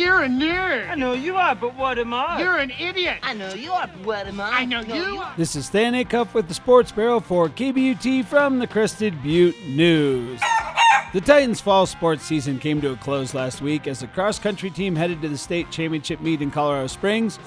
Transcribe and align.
You're 0.00 0.22
a 0.22 0.28
nerd. 0.28 0.88
I 0.88 0.94
know 0.94 1.12
you 1.12 1.36
are, 1.36 1.54
but 1.54 1.76
what 1.76 1.98
am 1.98 2.14
I? 2.14 2.40
You're 2.40 2.56
an 2.56 2.70
idiot. 2.70 3.18
I 3.22 3.34
know 3.34 3.52
you 3.52 3.70
are, 3.70 3.86
but 3.86 4.06
what 4.06 4.26
am 4.26 4.40
I? 4.40 4.48
I 4.48 4.64
know 4.64 4.80
you 4.80 5.18
are. 5.20 5.34
This 5.36 5.54
is 5.54 5.66
Stan 5.66 5.92
Acuff 5.92 6.32
with 6.32 6.48
the 6.48 6.54
Sports 6.54 6.90
Barrel 6.90 7.20
for 7.20 7.50
KBUT 7.50 8.24
from 8.24 8.60
the 8.60 8.66
Crested 8.66 9.22
Butte 9.22 9.62
News. 9.66 10.40
The 11.12 11.20
Titans' 11.20 11.60
fall 11.60 11.84
sports 11.84 12.24
season 12.24 12.58
came 12.58 12.80
to 12.80 12.92
a 12.92 12.96
close 12.96 13.34
last 13.34 13.60
week 13.60 13.86
as 13.86 14.00
the 14.00 14.06
cross 14.06 14.38
country 14.38 14.70
team 14.70 14.96
headed 14.96 15.20
to 15.20 15.28
the 15.28 15.36
state 15.36 15.70
championship 15.70 16.22
meet 16.22 16.40
in 16.40 16.50
Colorado 16.50 16.86
Springs. 16.86 17.38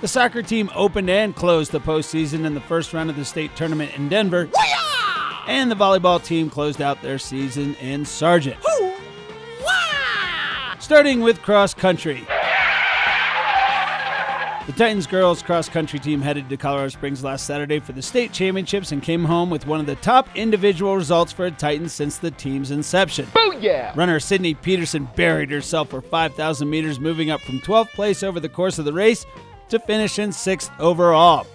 The 0.00 0.08
soccer 0.08 0.42
team 0.42 0.70
opened 0.74 1.08
and 1.08 1.36
closed 1.36 1.70
the 1.70 1.78
postseason 1.78 2.46
in 2.46 2.54
the 2.54 2.60
first 2.62 2.92
round 2.92 3.10
of 3.10 3.16
the 3.16 3.24
state 3.24 3.54
tournament 3.54 3.96
in 3.96 4.08
Denver. 4.08 4.48
And 5.46 5.70
the 5.70 5.76
volleyball 5.76 6.20
team 6.20 6.50
closed 6.50 6.82
out 6.82 7.00
their 7.00 7.18
season 7.18 7.76
in 7.76 8.04
Sargent. 8.04 8.56
Starting 10.90 11.20
with 11.20 11.40
cross 11.40 11.72
country. 11.72 12.26
The 14.66 14.72
Titans 14.72 15.06
girls 15.06 15.40
cross 15.40 15.68
country 15.68 16.00
team 16.00 16.20
headed 16.20 16.48
to 16.48 16.56
Colorado 16.56 16.88
Springs 16.88 17.22
last 17.22 17.46
Saturday 17.46 17.78
for 17.78 17.92
the 17.92 18.02
state 18.02 18.32
championships 18.32 18.90
and 18.90 19.00
came 19.00 19.24
home 19.24 19.50
with 19.50 19.68
one 19.68 19.78
of 19.78 19.86
the 19.86 19.94
top 19.94 20.28
individual 20.36 20.96
results 20.96 21.30
for 21.30 21.46
a 21.46 21.50
Titan 21.52 21.88
since 21.88 22.18
the 22.18 22.32
team's 22.32 22.72
inception. 22.72 23.26
Booyah! 23.26 23.94
Runner 23.94 24.18
Sydney 24.18 24.54
Peterson 24.54 25.08
buried 25.14 25.52
herself 25.52 25.90
for 25.90 26.00
5,000 26.00 26.68
meters, 26.68 26.98
moving 26.98 27.30
up 27.30 27.40
from 27.40 27.60
12th 27.60 27.90
place 27.90 28.24
over 28.24 28.40
the 28.40 28.48
course 28.48 28.80
of 28.80 28.84
the 28.84 28.92
race 28.92 29.24
to 29.68 29.78
finish 29.78 30.18
in 30.18 30.30
6th 30.30 30.72
overall. 30.80 31.46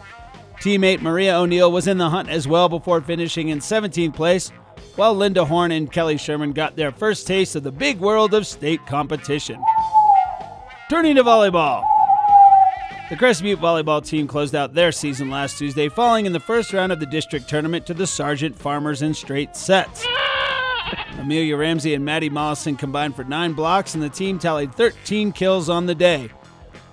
Teammate 0.62 1.02
Maria 1.02 1.38
O'Neill 1.38 1.74
was 1.74 1.88
in 1.88 1.98
the 1.98 2.10
hunt 2.10 2.30
as 2.30 2.48
well 2.48 2.70
before 2.70 3.02
finishing 3.02 3.50
in 3.50 3.60
17th 3.60 4.16
place, 4.16 4.54
while 4.96 5.14
Linda 5.14 5.46
Horn 5.46 5.72
and 5.72 5.92
Kelly 5.92 6.18
Sherman 6.18 6.54
got 6.54 6.76
their 6.76 6.92
first 6.92 7.28
taste 7.28 7.56
of 7.56 7.64
the 7.64 7.72
big 7.72 8.00
world 8.00 8.34
of 8.34 8.48
state 8.48 8.86
competition. 8.86 9.64
Turning 10.90 11.16
to 11.16 11.24
volleyball. 11.24 11.86
The 13.10 13.16
Butte 13.16 13.60
volleyball 13.60 14.04
team 14.04 14.28
closed 14.28 14.56
out 14.56 14.74
their 14.74 14.92
season 14.92 15.30
last 15.30 15.60
Tuesday, 15.60 15.90
falling 15.90 16.26
in 16.26 16.34
the 16.34 16.40
first 16.40 16.74
round 16.74 16.92
of 16.92 17.00
the 17.00 17.06
district 17.06 17.48
tournament 17.48 17.86
to 17.86 17.94
the 17.94 18.08
Sargent 18.08 18.58
Farmers 18.58 19.04
in 19.04 19.14
straight 19.14 19.56
sets. 19.56 20.06
Amelia 21.20 21.56
Ramsey 21.56 21.94
and 21.94 22.04
Maddie 22.04 22.30
Mollison 22.30 22.76
combined 22.76 23.16
for 23.16 23.24
nine 23.24 23.54
blocks, 23.54 23.94
and 23.94 24.02
the 24.02 24.10
team 24.10 24.40
tallied 24.40 24.74
13 24.74 25.32
kills 25.34 25.70
on 25.70 25.86
the 25.86 25.96
day. 25.96 26.30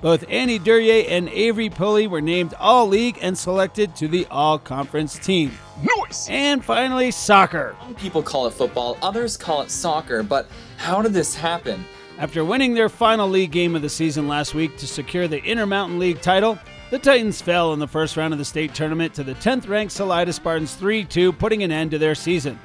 Both 0.03 0.25
Annie 0.29 0.59
Duryea 0.59 1.07
and 1.07 1.29
Avery 1.29 1.71
Pulley 1.71 2.09
were 2.09 2.21
named 2.21 2.55
All 2.59 2.89
League 2.89 3.21
and 3.23 3.39
selected 3.39 3.95
to 3.95 4.09
the 4.09 4.27
All 4.33 4.59
Conference 4.59 5.17
team. 5.17 5.53
Nice! 5.81 6.29
And 6.29 6.65
finally, 6.65 7.13
soccer. 7.13 7.77
Some 7.81 7.95
people 7.95 8.21
call 8.21 8.49
it 8.49 8.53
football, 8.53 8.99
others 9.01 9.37
call 9.37 9.63
it 9.63 9.71
soccer, 9.71 10.25
but 10.25 10.49
how 10.77 11.03
did 11.03 11.13
this 11.13 11.37
happen? 11.37 11.85
After 12.19 12.45
winning 12.45 12.75
their 12.75 12.89
final 12.89 13.29
league 13.29 13.53
game 13.53 13.77
of 13.77 13.83
the 13.83 13.89
season 13.89 14.27
last 14.27 14.55
week 14.55 14.77
to 14.79 14.89
secure 14.89 15.29
the 15.29 15.43
Intermountain 15.45 16.01
League 16.01 16.21
title, 16.21 16.59
the 16.91 16.99
Titans 16.99 17.41
fell 17.41 17.73
in 17.73 17.79
the 17.79 17.87
first 17.87 18.17
round 18.17 18.35
of 18.35 18.39
the 18.41 18.45
state 18.45 18.75
tournament 18.75 19.15
to 19.15 19.23
the 19.23 19.35
10th 19.37 19.69
ranked 19.69 19.93
Salida 19.93 20.33
Spartans 20.33 20.75
3 20.75 21.05
2, 21.05 21.33
putting 21.33 21.63
an 21.63 21.71
end 21.71 21.93
to 21.93 21.99
their 21.99 22.17
season. 22.17 22.59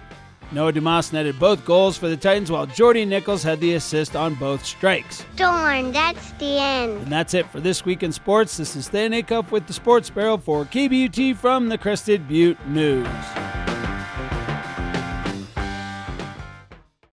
Noah 0.52 0.72
Dumas 0.72 1.12
netted 1.12 1.38
both 1.40 1.66
goals 1.66 1.98
for 1.98 2.08
the 2.08 2.18
Titans, 2.18 2.52
while 2.52 2.66
Jordy 2.66 3.04
Nichols 3.06 3.44
had 3.44 3.60
the 3.60 3.74
assist 3.74 4.16
on 4.16 4.36
both 4.36 4.66
strikes. 4.66 5.26
Darn, 5.36 5.92
that's 5.92 6.32
the 6.34 6.60
end. 6.60 7.04
And 7.04 7.12
that's 7.12 7.34
it 7.34 7.50
for 7.50 7.60
this 7.60 7.84
week 7.84 8.04
in 8.04 8.12
sports. 8.12 8.58
This 8.58 8.76
is 8.76 8.86
Stan 8.86 9.12
Acuff 9.12 9.52
with 9.52 9.68
the 9.68 9.74
Sports 9.74 10.10
Barrel 10.10 10.38
for 10.38 10.66
KBUT 10.66 11.36
from 11.36 11.70
the 11.70 11.78
Crested 11.78 12.28
Butte 12.28 12.66
News. 12.68 13.08